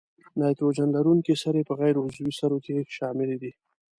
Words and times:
نایتروجن 0.39 0.89
لرونکي 0.95 1.33
سرې 1.43 1.61
په 1.69 1.73
غیر 1.79 1.95
عضوي 2.03 2.33
سرو 2.39 2.57
کې 2.65 2.77
شامل 2.95 3.29
دي. 3.41 3.51